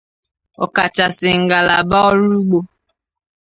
ọkachasị 0.63 1.29
ngalaba 1.43 1.97
ọrụ 2.09 2.27
ugbo 2.39 2.57